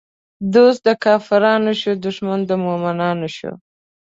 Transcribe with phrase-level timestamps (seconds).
[0.53, 3.51] دوست د کافرانو شو، دښمن د مومنانو شو